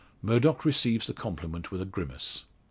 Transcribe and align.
Murdock 0.23 0.65
receives 0.65 1.05
the 1.05 1.13
compliment 1.13 1.69
with 1.69 1.79
a 1.79 1.85
grimace. 1.85 2.45